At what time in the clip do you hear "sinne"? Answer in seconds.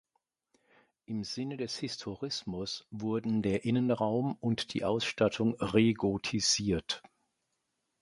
1.23-1.57